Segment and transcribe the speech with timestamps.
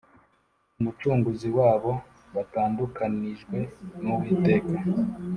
[0.79, 1.91] umucunguzi wabo,
[2.35, 3.57] batandukanijwe
[4.03, 4.77] n'uwiteka.